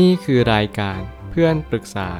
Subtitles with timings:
[0.00, 0.98] นี่คือรายการ
[1.30, 2.10] เพื่อนปรึกษา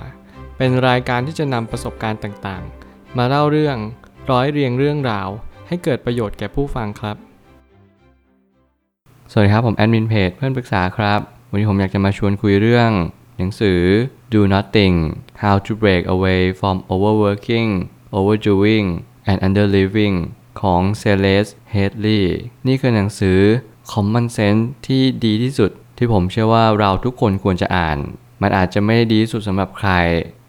[0.57, 3.77] เป็นรายการที่จะนำประสบการณ์ต่างๆ มาเล่าเรื่อง
[4.31, 5.29] ร้อยเรียงเรื่องราว
[5.69, 7.17] ให้เกิดประโยชน์แก่ผู้ฟังครับ
[9.31, 12.91] สวัสดีครับผมแอดมินเพจเพื่อนปรึกษาครับ วันนี้ผมอยากจะมาชวนคุยเรื่อง
[13.37, 13.81] หนังสือ
[14.33, 14.97] Do Nothing
[15.43, 17.71] How to Break Away from Overworking
[18.17, 18.87] Overdoing
[19.31, 20.17] and Underliving
[20.61, 22.25] ของ Celeste Headley
[22.67, 23.39] นี่คือหนังสือ
[23.93, 25.71] Common Sense ที่ดีที่สุด
[26.03, 27.99] ที่ผมเชื่อว่าเราทุกคนควรจะอ่าน
[28.43, 29.91] มันอาจจะไม่ได้ดีที่สุดสำหรับใคร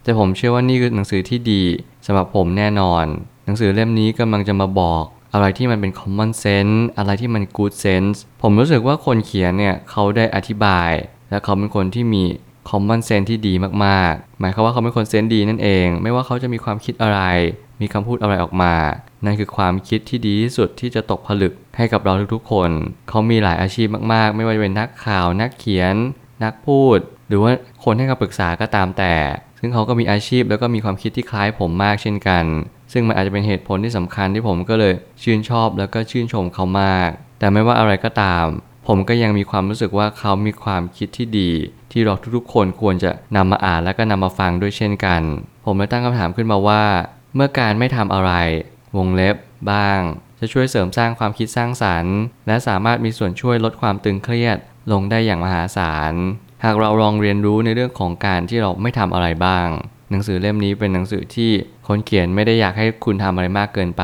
[0.03, 1.63] แต่ผมเชื่อว่านี่คือหนังสือที่ดี
[2.05, 3.05] สำหรับผมแน่นอน
[3.45, 5.03] หนังสือเล่มนี้กำลังจะมาบอก
[5.33, 10.91] อะไรที่มันเป็น common sense อะไรที่มัน good sense ผมรู้สึกว่าคนเขียนเนี่ยเขาได้อธิบาย
[11.29, 12.23] และเขาเป็นคนที่มี
[12.69, 13.53] common sense ที่ดี
[13.85, 17.19] มากๆ หมายความว่าเขาเป็นคนเซนส์ดีนั่นเอง ไม่ว่าเขาจะมีความคิดอะไร
[17.81, 18.75] มีคำพูดอะไรออกมา
[19.25, 22.69] นั่นคือความคิดที่ดีที่สุดที่จะตกผลึกให้กับเราทุกๆคน
[23.09, 25.95] เขามีหลายอาชีพมากๆ ไม่ว่าจะเป็นนักข่าว นักเขียน
[26.43, 27.51] นักพูด หรือว่า
[27.83, 29.15] คนให้คำปรึกษาก็ตามแต่
[29.59, 32.45] ซึ่งเขาก็มีอาชีพแล้วก็มีความคิดที่คล้ายผมมากเช่นกัน
[32.93, 37.09] ซึ่งมันอาจจะเป็นเหตุผลที่สำคัญที่ผมก็เลยชื่นชอบแล้วก็ชื่นชมเขามาก
[37.39, 38.45] แต่ไม่ว่าอะไรก็ตาม
[38.87, 41.51] ผมก็ยังมีความรู้สึกว่าเขามีความคิดที่ดี
[41.91, 45.21] ที่เราทุกๆ คนควรจะนำมาอ่านและก็นำมาฟังด้วยเช่นกัน
[45.65, 46.83] ผมเลยตั้งคำถามขึ้นมาว่า
[47.35, 48.31] เมื่อการไม่ทำอะไร
[48.97, 49.35] วงเล็บ
[49.71, 49.99] บ้าง
[50.39, 52.15] จะช่วยเสริมสร้างความคิดสร้างสรรค์
[52.47, 54.57] และสามารถมีส่วนช่วยลดความตึงเครียด
[54.91, 56.13] ลงได้อย่างมหาศาล
[56.63, 59.67] หากเราลองเรียนรู้ในเรื่องของการที่เราไม่ทำอะไรบ้าง
[60.11, 61.51] หนังสือเล่มนี้เป็นหนังสือที่
[61.87, 64.03] คนเขียนไม่ได้อยากให้คุณทำอะไรมากเกินไป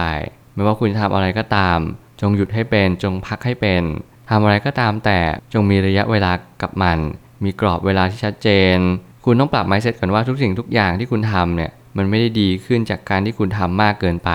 [0.53, 1.79] ไม่ว่าคุณจะทำอะไรก็ตาม
[2.21, 3.83] จงหยุดให้เป็นจงพักให้เป็น
[4.29, 5.19] ทำอะไรก็ตามแต่
[5.53, 6.31] จงมีระยะเวลา
[6.61, 6.97] กับมัน
[7.43, 8.77] มีกรอบเวลาที่ชัดเจน
[9.25, 14.31] คุณต้องปรับ mindset ก่อนว่าทุกสิ่งทุกอย่างที่คุณทำเนี่ยมันไม่ได้ดีขึ้นจากการที่คุณทำมากเกินไป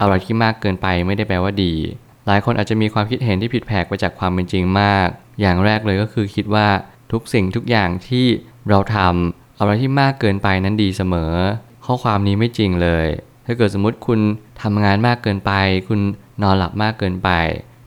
[0.00, 1.74] อะไรที่มากเกินไปไม่ได้แปลว่าดี
[2.26, 5.08] หลายคนอาจจะมีความคิดเห็นที่ผิดแผกไปจากความเป็นจริงมาก
[5.40, 6.68] อย่างแรกเลยก็คือคิดว่า
[7.12, 8.26] ทุกสิ่งทุกอย่างที่
[8.68, 11.34] เราทำอะไรที่มากเกินไปนั้นดีเสมอ
[11.84, 13.06] ข้อความนี้ไม่จริงเลย
[13.46, 14.20] ถ้าเกิดสมมติคุณ
[14.62, 15.52] ทำงานมากเกินไป
[15.88, 16.00] คุณ
[16.42, 17.30] นอนหลับมากเกินไป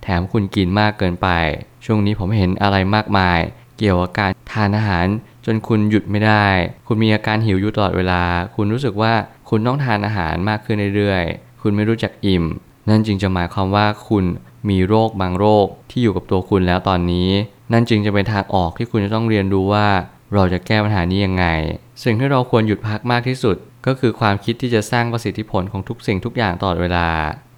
[0.03, 1.29] แถมคุณกินมากเกินไป
[1.85, 3.39] ช่วงนี้ผมเห็นอะไรมากมาย
[3.77, 5.05] เกี่ยวกับการทานอาหาร
[5.45, 6.45] จนคุณหยุดไม่ได้
[6.87, 8.23] คุณมีอาการหิวอยู่ตลอดเวลา
[8.55, 9.13] คุณรู้สึกว่า
[9.49, 11.23] คุณต้องทานอาหารมากขึ้นเรื่อย
[11.63, 12.45] คุณไม่รู้จักอิ่ม
[12.89, 14.25] นั่นจึงจะหมายความว่าคุณ
[14.69, 17.29] มีโรคบางโรคที่อยู่กับตัวคุณแล้วตอนนี้
[17.73, 19.87] นั่นจึงจะเป็นทางออกที่คุณจะต้องเรียนรู้ว่า
[20.33, 21.45] เราจะแก้ปัญหานี้ยังไง
[22.03, 27.07] สิ่งที่เราควรหยุดพักมากที่สุด ก็คือความคิดที่จะสร้างประสิทธิผลของทุกสิ่งทุกอย่างตลอดเวลา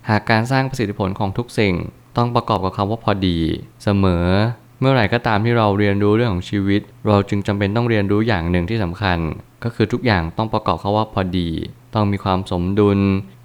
[0.10, 1.74] หากการสร้างประสิทธิผลของทุกสิ่ง
[2.18, 3.40] ต้องประกอบกับคำว่าพอดี
[3.84, 4.28] เสมอ
[4.80, 9.18] เมื่อไหร่ก็ตามที่เราเรียนรู้เรื่องของชีวิต เราจึงจำเป็นต้องเรียนรู้อย่างหนึ่งที่สำคัญ
[9.64, 11.50] ก็คือทุกอย่างต้องประกอบคำว่าพอดี
[11.94, 13.00] ต้องมีความสมดุล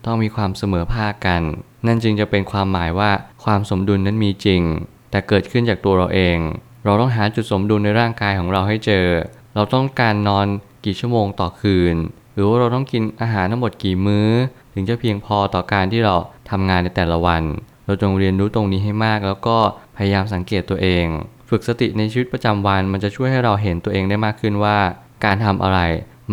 [0.04, 1.42] ต้องมีความเสมอภาคกัน
[1.86, 3.10] นั่นจึงจะเป็นความหมายว่า
[3.44, 4.62] ความสมดุลนั้นมีจริง
[5.10, 6.38] แต่เกิดขึ้นจากตัวเราเอง
[6.84, 9.06] เราต้องหาจุดสมดุลในร่างกายของเราให้เจอ
[9.54, 10.46] เราต้องการนอน
[10.84, 11.96] กี่ชั่วโมงต่อคืน
[12.34, 14.28] หรือว่าเราต้องกินอาหารทั้งหมดกี่มื้อ
[14.74, 16.14] ถึงจะเพียงพอต่อการที่เรา
[16.50, 17.42] ทำงานในแต่ละวัน
[17.86, 19.56] เราจงเรียนรู้ตรงนี้ให้มาก แล้วก็
[19.96, 21.06] พยายามสังเกตตัวเอง
[21.48, 24.78] ฝึกสติในชีวิตประจำวันมันจะช่วยให้เราเห็นตัวเองได้มากขึ้นว่า
[25.24, 25.80] การทำอะไร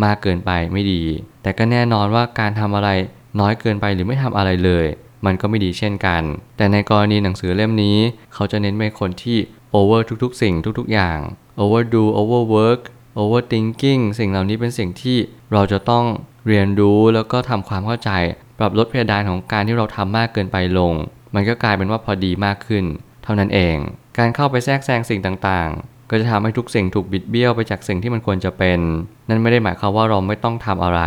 [0.04, 1.02] มากเกินไปไม่ดี
[1.42, 2.90] แต่ก็แน่นอนว่าการทำอะไร
[3.40, 4.86] น้อยเกินไปหรือไม่ทำอะไรเลย
[5.26, 6.22] มันก็ไม่ดีเช่นกัน
[6.56, 7.96] แต่ในกรณีหนังสือเล่มนี้
[8.34, 9.38] เขาจะเน้นไปคนที่
[9.74, 11.18] over ทุกๆ สิ่งทุกๆอย่าง
[11.60, 12.80] overdo overwork
[13.20, 15.18] overthinking สิ่งเหล่านี้เป็นสิ่งที่
[15.52, 16.04] เราจะต้อง
[16.46, 18.10] เรียนรู้แล้วก็ทำความเข้าใจ
[18.58, 20.94] ปรับลดเพดานของการที่เราทำมากเกินไปลง
[21.34, 22.84] มันก็กลายเป็นว่าพอดีมากขึ้น
[23.24, 23.76] เท่านั้นเอง
[24.18, 25.70] การเข้าไปแทรกแซงสิ่งต่าง
[26.10, 28.78] ก็จะทำให้ทุกสิ่งถูกบิดเบี้ยวไปจากสิ่งที่มันควรจะเป็น
[29.28, 31.00] นั่นไม่ได้หมายความว่าเราไม่ต้องทำอะไร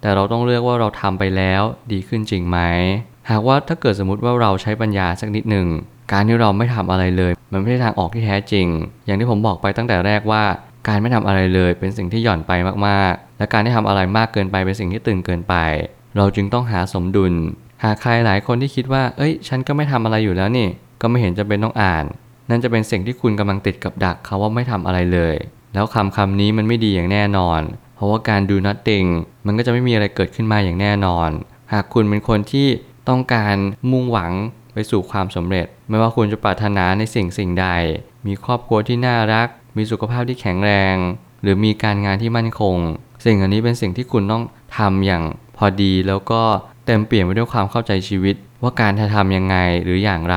[0.00, 2.58] แต่เราต้องเลือกว่าเราทำไปแล้วดีขึ้นจริงไหม
[3.30, 5.66] หากว่าถ้าเกิดสมมติว่าเราใช้ปัญญาสักนิดหนึ่ง
[6.12, 8.66] การที่เราไม่ทำอะไรเลย มันไม่ใช่ทางออกที่แท้จริง
[9.06, 10.42] อย่างที่ผมบอกไปตั้งแต่แรกว่า
[10.88, 12.52] การไม่ทำอะไรเลยเป็นสิ่งที่หย่อนไป
[12.86, 15.54] มากๆ และการที่ทำอะไรมากเกินไปเป็นสิ่งที่ตึงเกินไป
[16.16, 17.34] เราจึงต้องหาสมดุล
[17.84, 20.68] หากใครหลายคนที่คิดว่า เอ้ย ฉันก็ไม่ทำอะไรอยู่แล้วนี่
[21.00, 22.04] ก็ไม่เห็นจะเป็นต้องอ่าน
[22.50, 25.34] นั่นจะเป็นสิ่งที่คุณกำลังติดกับดักเขาว่าไม่ทำอะไรเลย
[25.74, 27.60] แล้วคำคำนี้มันไม่ดีอย่างแน่นอน
[27.94, 29.08] เพราะว่าการ do nothing
[29.46, 31.30] มันก็จะไม่มีอะไรเกิดขึ้นมาอย่างแน่นอน
[31.72, 32.68] หากคุณเป็นคนที่
[33.08, 33.56] ต้องการ
[33.90, 34.32] มุ่งหวัง
[34.74, 37.66] ไปสู่ความสำเร็จ ไม่ว่าคุณจะปรารถนาในสิ่งสิ่งใด
[38.26, 40.96] มีครอบครัวที่น่ารัก มีสุขภาพที่แข็งแรง
[41.42, 42.76] หรือมีการงานที่มั่นคง
[43.24, 44.42] สิ่งอันนี้เป็นสิ่งที่คุณต้อง
[44.78, 45.22] ทำอย่าง
[45.56, 46.42] พอดีแล้วก็
[46.86, 50.36] เต็มเปลี่ยนไปด้วยความเข้าใจชีวิต ว่าการจะทำยังไงหรืออย่างไร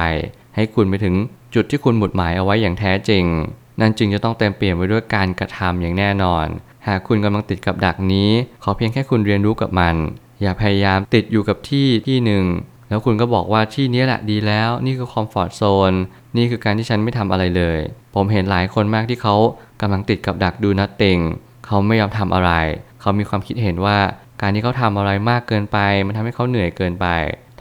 [0.55, 1.15] ให้คุณไปถึง
[1.53, 3.25] จุดที่คุณหมุดหมายเอาไว้อย่างแท้จริง
[3.79, 6.45] นั่นจึงจะต้องเต็มเปลี่ยนไปด้วยการกระทำอย่างแน่นอน
[6.87, 8.29] หากคุณกำลังติดกับดักนี้
[8.63, 9.95] ขอเพียงแค่คุณเรียนรู้กับมัน
[10.41, 12.45] อย่าพยายามติดอยู่กับที่ที่หนึ่ง
[12.89, 15.61] แล้วคุณก็บอกว่าที่นี้แหละดีแล้ว นี่คือคอมฟอร์ทโซ
[15.91, 15.93] น
[16.37, 17.79] นี่คือการที่ฉันไม่ทำอะไรเลย
[18.15, 19.35] ผมเห็นหลายคนมากที่เขา
[19.81, 21.19] กำลังติดกับดักดูนัตติง
[21.65, 22.51] เขาไม่ยอมทำอะไร
[23.01, 23.97] เขามีความคิดเห็นว่า
[24.41, 27.07] การที่เขาทำอะไรมากเกินไป มันทำให้เขาเหนื่อยเกินไป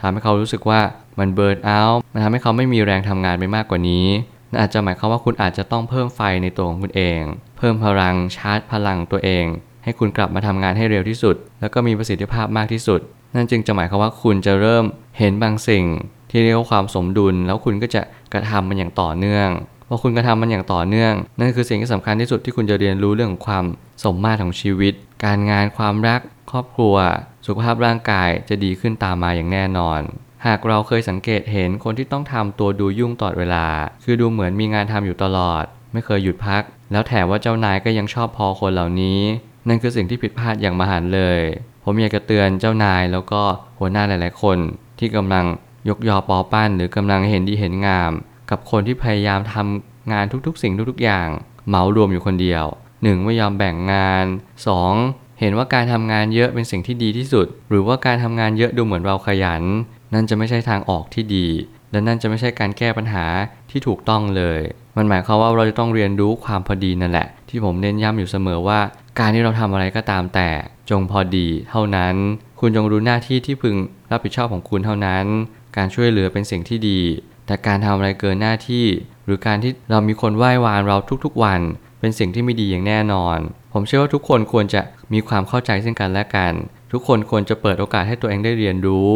[0.01, 0.81] ทำให้เขารู้สึกว่า
[1.19, 4.07] มันเบิร์นเอาท์มันทำให้เขาไม่มีแรงทำงานไปมากกว่านี้
[4.49, 7.19] นั่นอาจจะหมายความว่าคุณอาจจะต้องเพิ่มไฟในตัวของคุณเอง
[7.57, 9.45] เพิ่มพลังชาร์จพลังตัวเอง
[9.83, 12.99] ให้คุณกลับมาทำงานให้เร็วที่สุด แล้วก็มีประสิทธิภาพมากที่สุด
[13.35, 14.85] นั่นจึงจะหมายความว่าคุณจะเริ่ม
[15.17, 15.85] เห็นบางสิ่ง
[16.31, 18.01] ที่เรียกว่าความสมดุล แล้วคุณก็จะ
[18.33, 19.49] กระทำมันอย่างต่อเนื่อง
[19.87, 23.65] พอคุณกระทำมันอย่างต่อเนื่อง นั่นคือสิ่งที่สำคัญที่สุดที่คุณจะเรียนรู้เรื่องของความ
[24.03, 26.21] สมมาตรของชีวิต การงานความรัก
[26.51, 26.95] ครอบครัว
[27.45, 30.01] สุขภาพร่างกายจะดีขึ้นตามมาอย่างแน่นอน
[30.45, 33.67] หากเราเคยสังเกตเห็นคนที่ต้องทำตัวดูยุ่งตลอดเวลา
[34.03, 35.63] คือดูเหมือนมีงานทำอยู่ตลอด
[35.93, 39.19] ไม่เคยหยุดพัก แล้วแถมว่าเจ้านายก็ยังชอบพอคนเหล่านี้
[39.67, 41.39] นั่นคือสิ่งที่ผิดพลาดอย่างมหันต์เลย
[41.83, 43.41] ผมอยากจะเตือนเจ้านายแล้วก็
[43.79, 44.57] หัวหน้าหลาย ๆ คน
[44.99, 45.45] ที่กำลัง
[45.89, 48.11] ยกยอปอปั้น หรือกำลังเห็นดีเห็นงาม
[48.49, 51.27] กับคนที่พยายามทำงานทุกๆ สิ่งทุกๆอย่าง
[51.67, 52.65] เหมารวมอยู่คนเดียว
[53.01, 53.25] 1.
[53.25, 54.25] ไม่ยอมแบ่งงาน
[54.81, 55.39] 2.
[55.39, 59.63] เห็นว่าการทำงานเยอะเป็นสิ่งที่ดีที่สุด หรือว่าการทำงานเยอะดูเหมือนเราขยัน
[60.13, 61.47] นั่นจะไม่ใช่ทางออกที่ดี
[61.91, 63.25] และนั่นจะไม่ใช่การแก้ปัญหา
[63.69, 64.59] ที่ถูกต้องเลย
[64.97, 68.79] มันหมายความว่าเราจะต้องเรียนรู้ความพอดีนั่นแหละ ที่ผมเน้นย้ำอยู่เสมอว่า
[69.19, 70.49] การที่เราทำอะไรก็ตามแต่
[70.89, 72.15] จงพอดีเท่านั้น
[72.59, 73.75] คุณจงรู้หน้าที่ที่พึง
[74.11, 75.25] รับผิดชอบของคุณเท่านั้น
[75.77, 76.99] การช่วยเหลือเป็นสิ่งที่ดี
[77.45, 78.85] แต่การทำอะไรเกินหน้าที่
[79.25, 81.61] หรือการที่เรามีคนไหว้วานเราทุกๆวัน
[82.01, 83.37] เป็นสิ่งที่ไม่ดีอย่างแน่นอน
[83.73, 84.81] ผมเชื่อว่าทุกคนควรจะ
[85.13, 86.53] มีความเข้าใจซึ่งกันและกัน
[86.91, 89.11] ทุกคนควรจะเปิดโอกาสให้ตัวเองได้เรียนรู้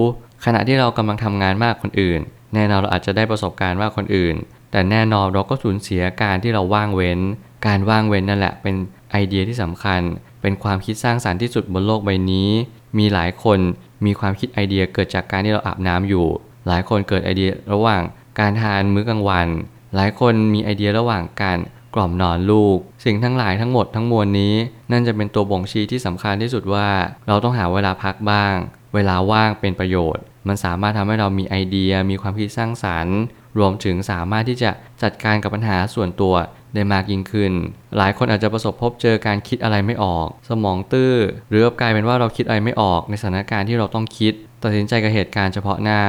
[0.46, 2.20] ขณะที่เรากำลังทำงานมากคนอื่น
[2.54, 4.36] แน่นอนเราอาจจะได้ประสบการณ์มากคนอื่น
[4.72, 7.20] แต่แน่นอนเราก็สูญเสียการที่เราว่างเว้น
[7.68, 8.76] การว่างเว้นนั่นแหละเป็น
[9.12, 10.02] ไอเดียที่สำคัญ
[10.42, 12.50] เป็นความคิดสร้างสารรค์ที่สุดบนโลกใบนี้
[12.98, 13.60] มีหลายคน
[14.06, 16.26] มีความคิดไอเดียเกิดจากการที่เราอาบน้ำอยู่
[16.68, 18.02] หลายคนเกิดไอเดียระหว่าง
[18.40, 19.48] การทานมื้อกลางวัน
[19.96, 21.58] หลายคนมีไอเดียระหว่างการ
[21.96, 24.56] กล่อมนอนลูก สิ่งทั้งหลายทั้งหมดทั้งมวลนี้
[24.92, 26.88] นั่นจะเป็นตัวบ่งชี้ที่สำคัญที่สุดว่า
[27.28, 28.56] เราต้องหาเวลาพักบ้าง
[28.94, 33.18] เวลาว่างเป็นประโยชน์ มันสามารถทำให้เรามีไอเดียมีความคิดสร้างสารรค์
[33.60, 34.72] รวมถึงสามารถที่จะ
[35.04, 36.34] จัดการกับปัญหาส่วนตัว
[36.74, 37.52] ได้มากยิ่งขึ้น
[37.98, 41.14] หลายคนอาจจะประสบพบเจอการคิดอะไรไม่ออก สมองตื้อ
[41.50, 44.34] หรือกลายเป็นว่าเราคิดอะไรไม่ออกในสถานการณ์ที่เราต้องคิด
[44.64, 46.02] ตัดสินใจกับเหตุการณ์เฉพาะหน้า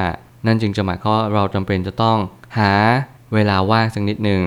[0.46, 2.18] นั่นจึงจะหมายความว่าเราจำเป็นจะต้อง
[2.58, 2.72] หา
[3.34, 4.42] เวลาว่างสักนิดหนึ่ง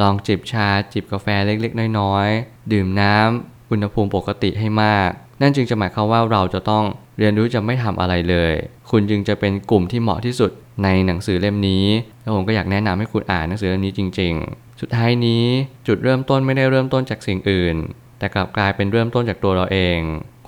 [0.00, 5.10] ลองจิบชาจิบกาแฟเล็กๆ น้อยๆ ดื่มน้ำอุณหภูมิปกติให้มาก
[5.40, 6.84] นั่นจึงจะหมายความว่าเราจะต้อง
[7.18, 8.52] เรียนรู้จะไม่ทำอะไรเลย
[8.90, 10.50] คุณจึงจะเป็นกลุ่มที่เหมาะที่สุด
[10.84, 11.86] ในหนังสือเล่มนี้
[12.22, 15.44] แล้วผมก็อยากแนะนำให้คุณอ่านหนังสือเล่มนี้จริง ๆ สุดท้ายนี้
[15.86, 17.76] จุดเริ่มต้นไม่ได้เริ่มต้นจากสิ่งอื่น
[18.18, 19.98] แต่กลับกลายเป็นเริ่มต้นจากตัวเราเอง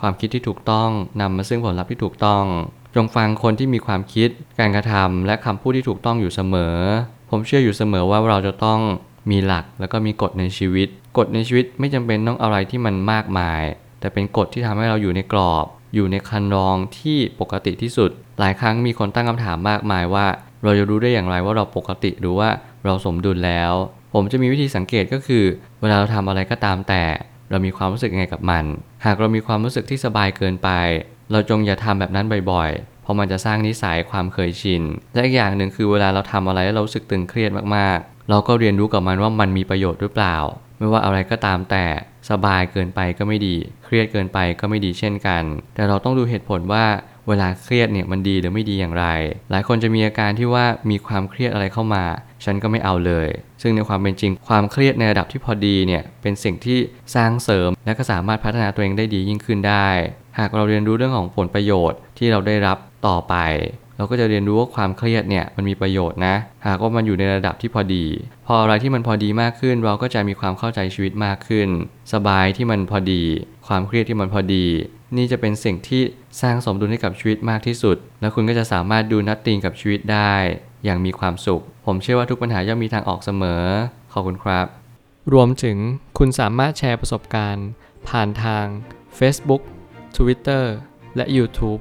[0.01, 2.45] ความคิดที่ถูกต้องนำมาซึ่งผลลัพธ์ที่ถูกต้อง
[2.95, 6.77] จงฟังคนที่มีความคิด การกระทำและคำพูดที่ถูกต้องอยู่เสมอ
[7.31, 8.81] ผมเชื่ออยู่เสมอว่าเราจะต้อง
[9.31, 10.89] มีหลักแล้วก็มีกฎในชีวิต
[11.19, 13.63] กฎในชีวิตไม่จำเป็นต้องอะไรที่มันมากมาย
[14.01, 18.11] แต่เป็นกฎที่ทำให้เราอยู่ในกรอบ อยู่ในคันรองที่ปกติที่สุด
[18.41, 20.27] หลายครั้งมีคนตั้งคำถามมากมายว่า
[20.65, 22.49] เราจะรู้ได้อย่างไรว่าเราปกติหรือว่า
[22.85, 23.73] เราสมดุลแล้ว
[24.15, 25.45] ผมจะมีวิธีสังเกตก็คือ
[25.81, 27.03] เวลาเราทำอะไรก็ตามแต่
[27.51, 28.65] เรามีความรู้สึกยังไงกับมัน
[29.05, 30.71] หากเรามีความรู้สึกที่สบายเกินไป
[31.33, 34.83] เราจงอย่าทำแบบนั้นบ่อยๆเพราะมันจะสร้างนิสัยความเคยชิน
[35.15, 40.37] และอีกอย่างหนึ่งคือเวลาเราทำอะไรแล้วเราสึกตึงเครียดมากๆ เราก็เรียนรู้กับมันว่ามันมีประโยชน์หรือเปล่า
[40.79, 41.85] ไม่ว่าอะไรก็ตามแต่
[42.31, 45.43] สบายเกินไปก็ไม่ดี เครียดเกินไปก็ไม่ดีเช่นกัน
[45.75, 46.85] แต่เราต้องดูเหตุผลว่า
[47.29, 49.07] เวลาเครียดเนี่ยมันดีหรือไม่ดีอย่างไร
[49.51, 52.05] หลายคนจะมีอาการที่ว่ามีความเครียดอะไรเข้ามา
[52.45, 53.29] ฉันก็ไม่เอาเลย
[53.63, 56.79] ซึ่งในความเป็นจริงความเครียดในระดับที่พอดีเนี่ยเป็นสิ่งที่
[57.15, 59.89] สร้างเสริม และก็สามารถพัฒนาตัวเองได้ดียิ่งขึ้นได้
[60.39, 63.35] หากเราเรียนรู้เรื่องของผลประโยชน์ที่เราได้รับต่อไป
[63.97, 66.35] เราก็จะเรียนรู้ว่าความเครียดเนี่ยมันมีประโยชน์นะ
[66.67, 68.05] หากว่ามันอยู่ในระดับที่พอดี
[68.47, 71.69] พออะไรที่มันพอดีมากขึ้น เราก็จะมีความเข้าใจชีวิตมากขึ้น
[72.13, 73.23] สบายที่มันพอดี
[73.69, 74.67] ความเครียดที่มันพอดี
[75.17, 76.03] นี่จะเป็นสิ่งที่
[76.43, 80.33] สร้างสมดุลให้กับชีวิตมากที่สุด แล้วคุณก็จะสามารถดูนัตติงกับชีวิตได้
[80.85, 83.65] อย่างมีความสุข ผมเชื่อว่าทุกปัญหาย่อมมีทางออกเสมอ
[84.13, 84.67] ขอบคุณครับ
[85.33, 85.77] รวมถึง
[86.19, 87.69] คุณสามารถแชร์ประสบการณ์
[88.09, 88.65] ผ่านทาง
[89.19, 89.63] Facebook
[90.17, 90.65] Twitter
[91.17, 91.81] และ YouTube